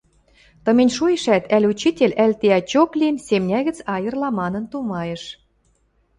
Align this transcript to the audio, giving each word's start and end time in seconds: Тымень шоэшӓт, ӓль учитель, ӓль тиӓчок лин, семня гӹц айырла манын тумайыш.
Тымень 0.63 0.93
шоэшӓт, 0.97 1.43
ӓль 1.55 1.67
учитель, 1.73 2.17
ӓль 2.23 2.35
тиӓчок 2.39 2.91
лин, 2.99 3.15
семня 3.27 3.59
гӹц 3.67 3.77
айырла 3.93 4.29
манын 4.39 4.63
тумайыш. 4.71 5.23